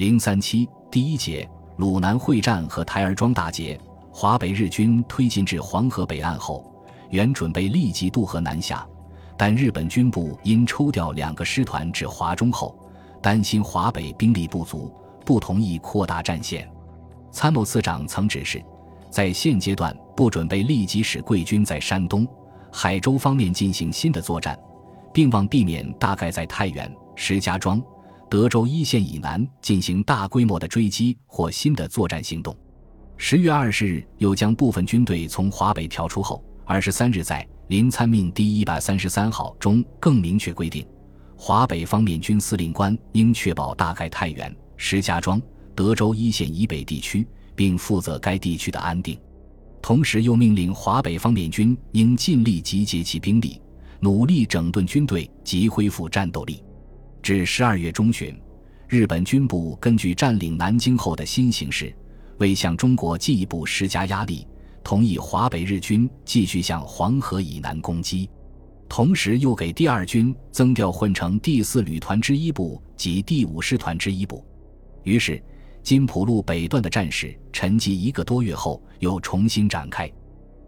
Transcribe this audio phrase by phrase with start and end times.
[0.00, 1.46] 零三七第一节
[1.76, 3.78] 鲁南会战和台儿庄大捷，
[4.10, 6.64] 华北日军推进至黄河北岸后，
[7.10, 8.88] 原准备立即渡河南下，
[9.36, 12.74] 但日本军部因抽调两个师团至华中后，
[13.20, 14.90] 担心华北兵力不足，
[15.26, 16.66] 不同意扩大战线。
[17.30, 18.64] 参谋次长曾指示，
[19.10, 22.26] 在现阶段不准备立即使贵军在山东、
[22.72, 24.58] 海州方面进行新的作战，
[25.12, 27.78] 并望避免大概在太原、石家庄。
[28.30, 32.56] 德州一线以南进行大规模的追击或新的作战行动。
[33.16, 40.86] 十月二十日，又将部分军队从华北调出后，二十三日在《临参命第一百三十三号》中更明确规定，
[41.36, 45.42] 华北方面军司令官应确保大概太原、石家庄、
[45.74, 47.26] 德州一线以北地区，
[47.56, 49.18] 并负责该地区的安定。
[49.82, 53.60] 同时，又命令华北方面军应尽力集结其兵力，
[53.98, 56.62] 努力整顿军队及恢复战斗力。
[57.22, 58.34] 至十二月中旬，
[58.88, 61.94] 日本军部根据占领南京后的新形势，
[62.38, 64.46] 为向中国进一步施加压力，
[64.82, 68.28] 同意华北日军继续向黄河以南攻击，
[68.88, 74.44] 同时又给第二军增调混成第四旅团之一部及第五师团之一部。
[75.04, 75.42] 于是，
[75.82, 80.10] 金浦路北段的战事沉寂一个多月后，又重新展开。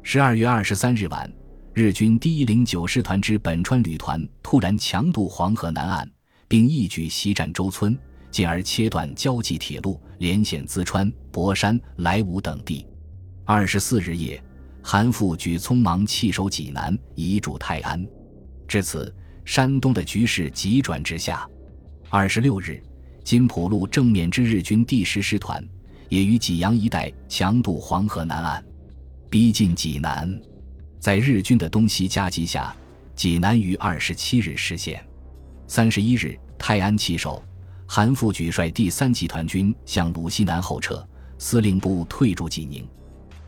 [0.02, 1.32] 十二月二十三日晚，
[1.72, 6.11] 日军第一零九师团之本川旅团突然强渡黄河南岸。
[6.52, 7.98] 并一举袭占周村，
[8.30, 12.86] 进而切断交际铁路，连线淄川、博山、莱芜等地。
[13.46, 14.38] 二十四日夜，
[14.82, 18.06] 韩复榘匆忙弃守济南，移驻泰安。
[18.68, 19.10] 至此，
[19.46, 21.48] 山东的局势急转直下。
[22.10, 22.82] 二十六日，
[23.24, 25.66] 金浦路正面之日军第十师团
[26.10, 28.62] 也于济阳一带强渡黄河南岸，
[29.30, 30.38] 逼近济南。
[31.00, 32.76] 在日军的东西夹击下，
[33.16, 35.02] 济南于二十七日失陷。
[35.74, 37.42] 三十一日，泰安弃守，
[37.86, 41.02] 韩复榘率第三集团军向鲁西南后撤，
[41.38, 42.86] 司令部退驻济宁。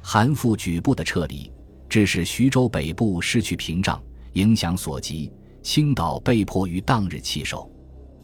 [0.00, 1.52] 韩复榘部的撤离，
[1.86, 4.02] 致使徐州北部失去屏障，
[4.33, 5.30] 影响所及，
[5.63, 7.70] 青岛被迫于当日弃守。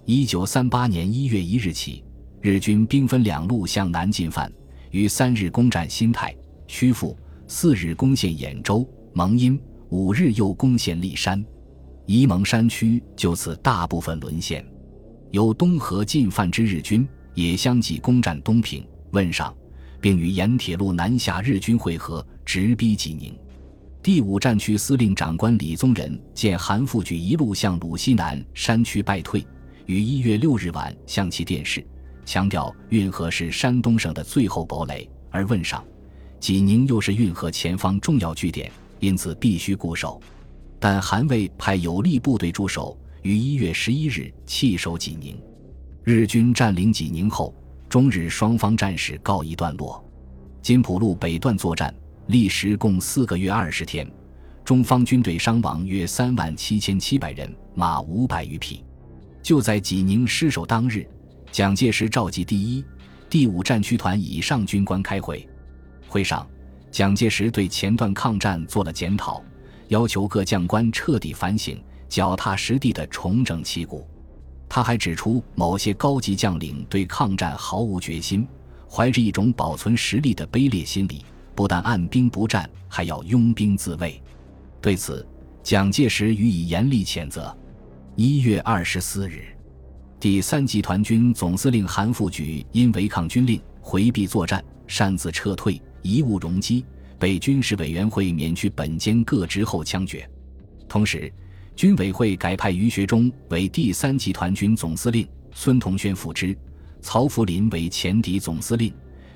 [0.07, 2.03] 一九三八年一月一日起，
[2.41, 4.51] 日军兵分两路向南进犯，
[4.93, 6.35] 于三日攻占新泰、
[6.67, 7.15] 曲阜，
[7.47, 9.61] 四日攻陷兖州、蒙阴，
[9.91, 11.45] 五日又攻陷骊山。
[12.07, 14.65] 沂蒙山区就此大部分沦陷，
[15.31, 19.55] 由东河进犯之日军也相继攻占东平、汶上，
[20.01, 23.33] 并与沿铁路南下日军会合，直逼济宁。
[24.03, 29.47] 第五战区司令长官李宗仁见韩复榘一路向鲁西南山区败退，
[29.87, 31.87] 于一月六日晚向其电示，
[32.25, 35.85] 强调运河是山东省的最后堡垒，而汶上、
[36.41, 40.21] 济宁又是运河前方重要据点，因此必须固守。
[40.81, 45.39] 但韩魏派有力部队驻守，于一月十一日弃守济宁。
[46.03, 47.55] 日军占领济宁后，
[47.87, 50.03] 中日双方战事告一段落。
[50.63, 51.95] 金浦路北段作战
[52.29, 54.11] 历时共四个月二十天，
[54.65, 58.83] 中方军队伤亡约三万七千七百人，马五百余匹。
[59.43, 61.07] 就在济宁失守当日，
[61.53, 62.83] 蒋介石召集第一、
[63.29, 65.47] 第五战区团以上军官开会，
[66.09, 66.49] 会上，
[66.91, 69.45] 蒋介石对前段抗战做了检讨。
[69.91, 71.77] 要求各将官彻底反省，
[72.09, 74.07] 脚踏实地地重整旗鼓。
[74.69, 78.47] 他还指出，某些高级将领对抗战毫无决心，
[78.89, 81.25] 怀着一种保存实力的卑劣心理，
[81.57, 84.23] 不但按兵不战，还要拥兵自卫。
[84.81, 85.27] 对此，
[85.61, 87.53] 蒋介石予以严厉谴责。
[88.15, 89.43] 一月二十四日，
[90.21, 96.85] 第三集团军总司令韩复榘因违抗军令，回避作战，擅自撤退，贻误容积。
[97.21, 100.27] 被军事委员会免去本兼各职后枪决，
[100.89, 101.31] 同时，
[101.77, 106.57] 军委会改派于学忠为第三集团军总司令，孙同轩副之，
[107.03, 108.91] 曹福林为前敌总司令，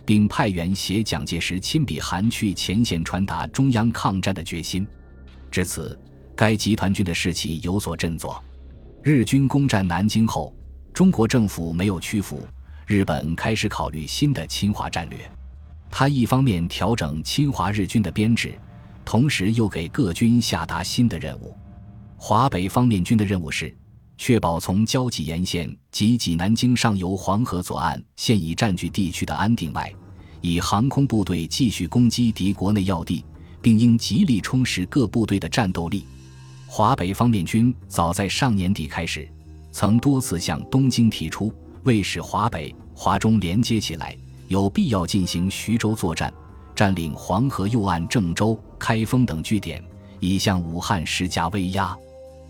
[0.07, 4.87] 并派员携蒋介石亲笔函去前线传达中央抗战的决心。
[5.51, 5.99] 至此，
[6.35, 8.43] 该集团军的士气有所振作。
[9.03, 10.57] 日军攻占南京后，
[10.95, 12.49] 中国政府没有屈服，
[12.87, 15.19] 日本开始考虑新的侵华战略。
[15.97, 18.59] 他一方面调整侵华日军的编制，
[19.05, 21.57] 同时又给各军下达新的任务。
[22.17, 23.73] 华北方面军的任务是
[24.19, 29.95] 确保从交际沿线及济南京上游黄河左岸现已占据地区的安定外，
[30.41, 33.25] 以航空部队继续攻击敌国内要地，
[33.63, 36.05] 并应极力充实各部队的战斗力。
[36.67, 39.29] 华北方面军早在上年底开始，
[39.71, 41.55] 曾多次向东京提出，
[41.85, 44.17] 为使华北、华中连接起来。
[44.49, 46.33] 有必要进行徐州作战，
[46.75, 49.83] 占领黄河右岸郑州、开封等据点，
[50.21, 51.97] 以向武汉施加威压。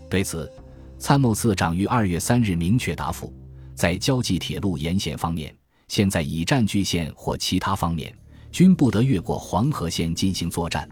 [0.09, 0.51] 对此，
[0.97, 3.33] 参谋次长于二月三日明确答复：
[3.73, 5.55] 在交际铁路沿线方面，
[5.87, 8.15] 现在已占据线或其他方面，
[8.51, 10.87] 均不得越过黄河线进行作战。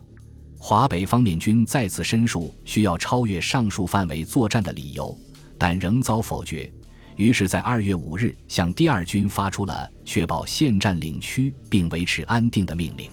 [0.58, 5.18] 华北方面军再次申述需要超越上述范围作战的理由，
[5.58, 6.72] 但仍遭否决。
[7.16, 13.10] 于是，在二月五日，向第二军发出了确保现占领区并维持安定的命令。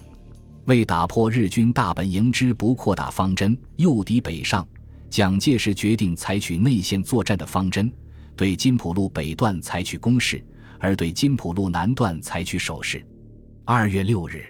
[0.65, 4.67] 为打破日军大本营之不扩大方针，诱敌北上，
[5.09, 7.91] 蒋介石决定采取内线作战的方针，
[8.35, 10.43] 对金浦路北段采取攻势，
[10.79, 13.05] 而对金浦路南段采取守势。
[13.65, 14.45] 二月六日，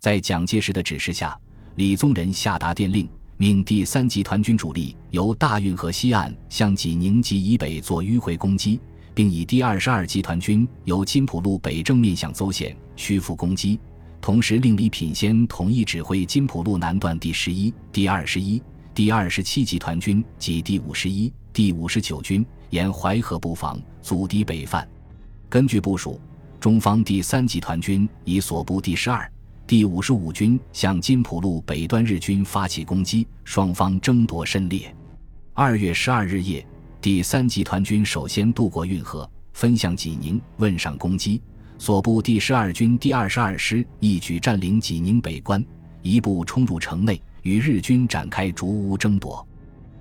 [0.00, 1.38] 在蒋介石的指示下，
[1.76, 3.08] 李宗仁下达电令。
[3.38, 8.80] 命第三集团军主力由大运河西岸向济宁及以北做迂回攻击，
[9.12, 13.78] 并以第二十二集团军由金浦路北正面向邹县屈服攻击。
[14.22, 18.62] 同时，令李品仙统一指挥金浦路南段第十一、第二十一、
[18.94, 24.88] 第二十七集团军及第五十一、第五十九军沿淮河布防，阻敌北犯。
[25.50, 26.18] 根据部署，
[26.58, 29.30] 中方第三集团军以所部第十二。
[29.66, 34.94] 第五十五军向金浦路北端日军发起攻击，双方争夺甚烈。
[35.54, 36.64] 二月十二日夜，
[37.00, 41.42] 第三集团军首先渡过运河，分向济宁问上攻击。
[41.78, 45.64] 所部第十二军第二十二师一举占领济宁北关，
[46.00, 49.44] 一部冲入城内，与日军展开逐屋争夺。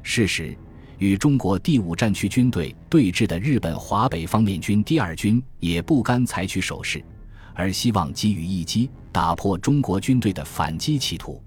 [0.03, 0.55] 事实，
[0.99, 7.03] 与中国第五战区军队对峙的日本华北方面军第二军也不甘采取守势。
[7.55, 11.41] 而希望给予一击，打破中国军队的反击企图。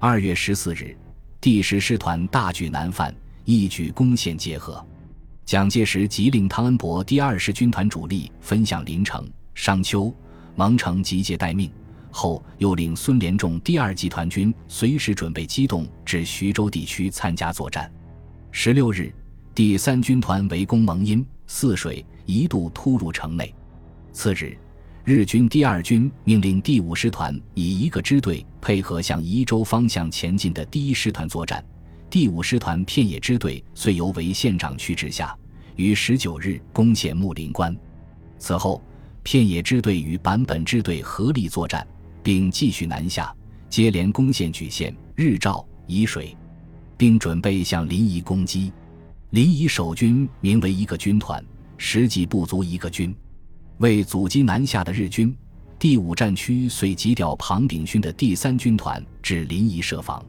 [0.00, 0.96] 二月十四日，
[1.40, 3.14] 第十师团大举南犯，
[3.44, 4.84] 一举攻陷结合。
[5.44, 10.12] 蒋介石即令汤恩伯第二十军团主力分向临城、商丘、
[10.56, 11.70] 蒙城集结待命，
[12.10, 17.92] 后又令孙连仲第二集团军随时准备机动至徐州地区参加作战。
[18.50, 19.12] 十六日，
[19.54, 23.54] 第三军团围攻蒙阴、泗水，一度突入城内。
[24.12, 24.56] 次日。
[25.04, 31.64] 日军第二军命令第五师团以一个支队配合向宜州方向前进的第一师团作战。
[32.08, 35.36] 第五师团片野支队遂由韦县长去指下，
[35.74, 37.76] 于十九日攻陷木林关。
[38.38, 38.80] 此后，
[39.24, 41.84] 片野支队与坂本支队合力作战，
[42.22, 43.34] 并继续南下，
[43.68, 46.36] 接连攻陷莒县、日照、沂水，
[46.96, 48.72] 并准备向临沂攻击。
[49.30, 51.44] 临沂守军名为一个军团，
[51.76, 53.12] 实际不足一个军。
[53.78, 55.34] 为阻击南下的日军，
[55.78, 60.24] 第五战区遂急调庞炳勋的第三军团至临沂设防。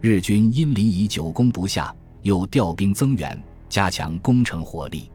[0.00, 5.10] 日军因临沂久攻不下，又调兵增援，加强攻城火力。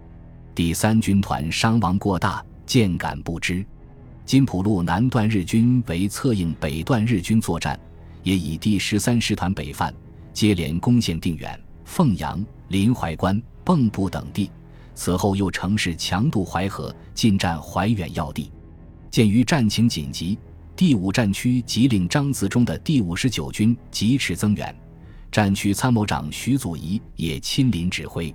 [0.54, 3.66] 第三军团伤亡过大，箭杆不支。
[4.26, 7.80] 金浦路南段日军为策应北段日军作战，
[8.24, 9.94] 也以第十三师团北犯，
[10.34, 14.52] 接连攻陷定远、凤阳、临淮关、蚌埠等地。
[14.94, 18.52] 此后又乘势强渡淮河，进占淮远要地。
[19.10, 20.38] 鉴于战情紧急，
[20.76, 24.76] 第五战区即令张自忠的第五十九军疾驰增援，
[25.32, 28.34] 战区参谋长徐祖仪也亲临指挥。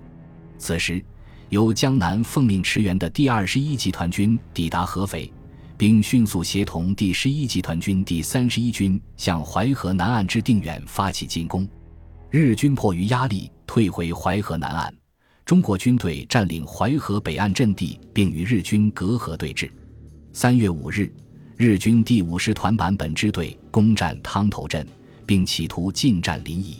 [0.58, 1.04] 此时，
[1.50, 5.32] 由江南奉命驰援的第二十一集团军抵达合肥，
[5.76, 11.68] 并迅速协同第十一集团军第三十一军向淮河南岸之定远发起进攻。
[12.30, 14.92] 日军迫于压力，退回淮河南岸。
[15.44, 19.70] 中国军队占领淮河北岸阵地，并与日军隔河对峙。
[20.32, 21.12] 三月五日，
[21.58, 24.86] 日军第五师团坂本支队攻占汤头镇，
[25.26, 26.76] 并企图进占临沂。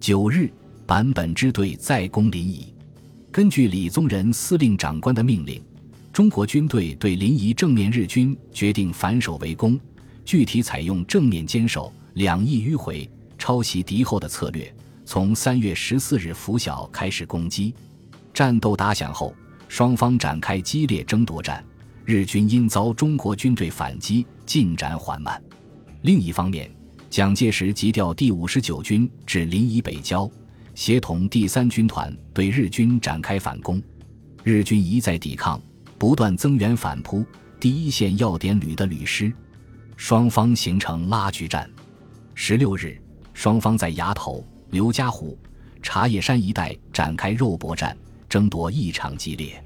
[0.00, 0.50] 九日，
[0.86, 2.64] 坂本支队再攻临沂。
[3.30, 5.62] 根据李宗仁司令长官的命令，
[6.10, 9.78] 中国军队对临沂正面日军决定反守为攻，
[10.24, 14.74] 具体采用正面坚守、两翼迂回、抄袭敌后的策略。
[15.04, 17.74] 从三月十四日拂晓开始攻击。
[18.32, 19.34] 战斗打响后，
[19.68, 21.64] 双方展开激烈争夺战。
[22.04, 25.40] 日军因遭中国军队反击，进展缓慢。
[26.02, 26.70] 另一方面，
[27.08, 30.28] 蒋介石急调第五十九军至临沂北郊，
[30.74, 33.80] 协同第三军团对日军展开反攻。
[34.42, 35.60] 日军一再抵抗，
[35.98, 37.24] 不断增援反扑
[37.60, 39.32] 第一线要点旅的旅师，
[39.96, 41.70] 双方形成拉锯战。
[42.34, 43.00] 十六日，
[43.34, 45.38] 双方在崖头、刘家湖、
[45.82, 47.96] 茶叶山一带展开肉搏战。
[48.30, 49.60] 争夺异常激烈，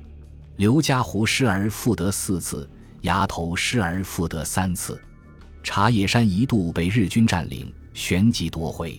[0.57, 2.67] 刘家湖失而复得四次，
[3.03, 4.99] 崖头失而复得三次，
[5.63, 8.99] 茶叶山一度被日军占领，旋即夺回。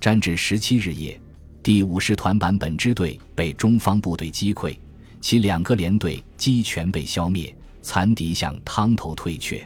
[0.00, 1.20] 战至十七日夜，
[1.62, 4.74] 第五师团坂本支队被中方部队击溃，
[5.20, 9.62] 其两个连队机全被消灭，残敌向汤头退却。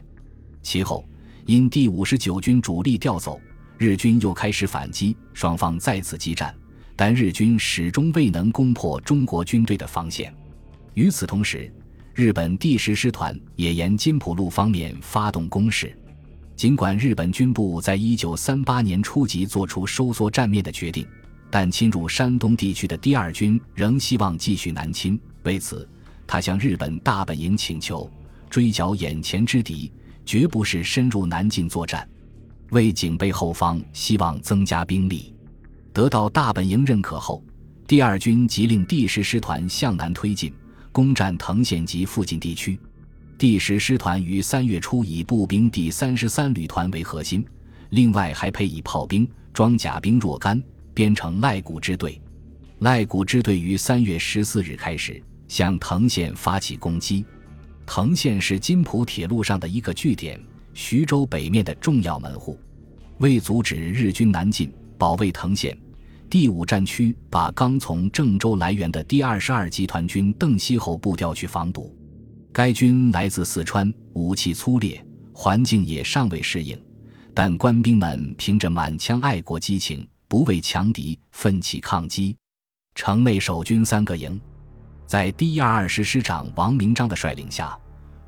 [0.65, 1.05] 其后
[1.47, 3.41] 因第五十九军主力调走，
[3.77, 6.53] 日军又开始反击，双方再次激战。
[7.01, 10.35] 但日军始终未能攻破中国军队的防线。
[10.95, 11.73] 与此同时，
[12.13, 15.97] 日本第十师团也沿金浦路方面发动攻势。
[16.57, 21.07] 尽管日本军部在一九三八年初即做出收缩战面的决定，
[21.53, 25.17] 但侵入山东地区的第二军仍希望继续南侵。
[25.45, 25.89] 为此，
[26.27, 28.11] 他向日本大本营请求
[28.51, 29.93] 追剿眼前之敌，
[30.27, 32.09] 绝不是深入南进作战，
[32.71, 35.33] 为警备后方，希望增加兵力。
[35.93, 37.43] 得到大本营认可后，
[37.87, 40.53] 第二军即令第十师团向南推进，
[40.93, 42.79] 攻占藤县及附近地区。
[43.37, 47.45] 第十师团于三月初以步兵第三十三旅团为核心，
[47.91, 52.21] 另外还配以炮兵、装甲兵若干，编成赖谷支队。
[52.81, 57.25] 赖谷支队于三月十四日开始向藤县发起攻击。
[57.87, 60.41] 藤县是津浦铁路上的一个据点，
[60.75, 62.59] 徐州北面的重要门户。
[63.19, 65.79] 为阻止日军南进，保卫藤县，
[66.29, 71.97] 第五战区把刚从郑州来援的第二十二集团军邓锡侯部调去防堵。
[72.53, 75.03] 该军来自四川，武器粗劣，
[75.33, 76.77] 环境也尚未适应，
[77.33, 82.37] 但官兵们凭着满腔爱国激情，不畏强敌，奋起抗击。
[82.97, 84.41] 城内守军三个营，
[85.07, 87.79] 在第二二师师长王明章的率领下，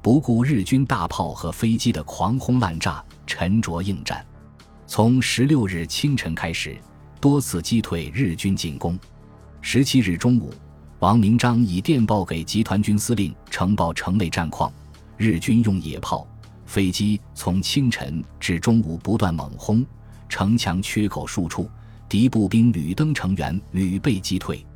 [0.01, 4.25] 不顾日军大炮和飞机的狂轰滥炸，沉着应战。
[4.93, 6.77] 从十六日清晨开始，
[7.21, 8.99] 多次击退日军进攻。
[9.61, 10.53] 十七日中午，
[10.99, 14.73] 王明章以电报给集团军司令呈报城内战况：
[15.17, 16.27] 日军用野炮、
[16.67, 19.87] 飞机从清晨至中午不断猛轰，
[20.29, 21.71] 城墙缺口数处。
[22.09, 24.67] 敌步兵屡登城垣，屡被击退，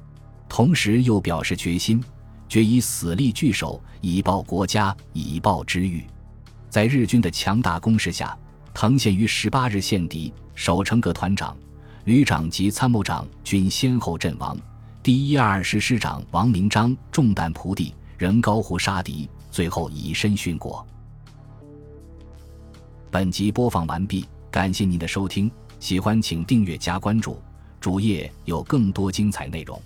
[0.48, 2.00] 同时又表示决心，
[2.48, 6.04] 决以死力据守，以报国家，以报之欲。
[6.70, 8.38] 在日军的强大攻势下，
[8.74, 11.56] 藤县于十八日陷敌，守城各团长、
[12.04, 14.58] 旅长及参谋长均先后阵亡。
[15.00, 20.84] 第一二师师长王明章中弹仆地，仍高呼杀敌，最后以身殉国。
[23.12, 25.48] 本集播放完毕，感谢您的收听。
[25.78, 27.40] 喜欢请订阅加关注，
[27.80, 29.80] 主页有更多精彩内容。